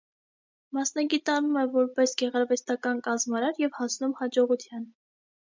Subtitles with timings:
[0.77, 4.91] Մասնագիտանում է որպես գեղարվեստական կազմարար և հասնում հաջողության։